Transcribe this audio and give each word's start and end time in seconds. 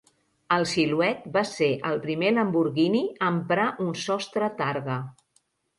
El 0.53 0.63
Silhouette 0.71 1.33
va 1.35 1.43
ser 1.51 1.69
el 1.91 2.01
primer 2.07 2.33
Lamborghini 2.39 3.05
a 3.27 3.31
emprar 3.35 3.71
un 3.87 3.97
sostre 4.09 4.55
targa. 4.65 5.03